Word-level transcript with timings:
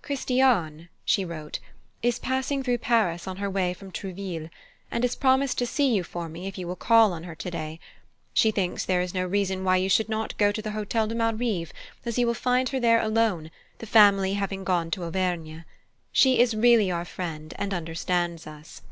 "Christiane," 0.00 0.88
she 1.04 1.24
wrote, 1.24 1.58
"is 2.04 2.20
passing 2.20 2.62
through 2.62 2.78
Paris 2.78 3.26
on 3.26 3.38
her 3.38 3.50
way 3.50 3.74
from 3.74 3.90
Trouville, 3.90 4.48
and 4.92 5.02
has 5.02 5.16
promised 5.16 5.58
to 5.58 5.66
see 5.66 5.92
you 5.92 6.04
for 6.04 6.28
me 6.28 6.46
if 6.46 6.56
you 6.56 6.68
will 6.68 6.76
call 6.76 7.12
on 7.12 7.24
her 7.24 7.34
today. 7.34 7.80
She 8.32 8.52
thinks 8.52 8.84
there 8.84 9.00
is 9.00 9.12
no 9.12 9.26
reason 9.26 9.64
why 9.64 9.78
you 9.78 9.88
should 9.88 10.08
not 10.08 10.38
go 10.38 10.52
to 10.52 10.62
the 10.62 10.70
Hotel 10.70 11.08
de 11.08 11.16
Malrive, 11.16 11.72
as 12.06 12.16
you 12.16 12.28
will 12.28 12.32
find 12.32 12.68
her 12.68 12.78
there 12.78 13.00
alone, 13.00 13.50
the 13.78 13.86
family 13.86 14.34
having 14.34 14.62
gone 14.62 14.88
to 14.92 15.02
Auvergne. 15.02 15.64
She 16.12 16.38
is 16.38 16.54
really 16.54 16.92
our 16.92 17.04
friend 17.04 17.52
and 17.58 17.74
understands 17.74 18.46
us." 18.46 18.82